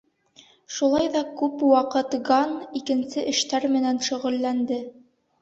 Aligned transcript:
Шулай 0.77 1.09
ҙа 1.15 1.21
күп 1.41 1.61
ваҡыт 1.73 2.15
Ганн 2.31 2.57
икенсе 2.81 3.27
эштәр 3.35 3.69
менән 3.77 4.03
шөғөлләнде. 4.09 4.83